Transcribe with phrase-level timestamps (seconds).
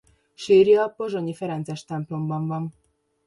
[0.35, 2.73] Sírja a pozsonyi ferences templomban van.